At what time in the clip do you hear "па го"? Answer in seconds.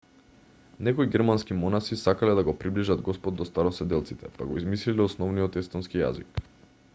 4.39-4.59